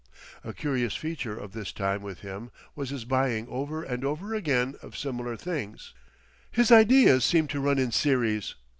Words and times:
A 0.43 0.51
curious 0.51 0.95
feature 0.95 1.37
of 1.37 1.51
this 1.51 1.71
time 1.71 2.01
with 2.01 2.21
him 2.21 2.49
was 2.75 2.89
his 2.89 3.05
buying 3.05 3.47
over 3.47 3.83
and 3.83 4.03
over 4.03 4.33
again 4.33 4.73
of 4.81 4.97
similar 4.97 5.37
things. 5.37 5.93
His 6.49 6.71
ideas 6.71 7.23
seemed 7.23 7.51
to 7.51 7.59
run 7.59 7.77
in 7.77 7.91
series. 7.91 8.55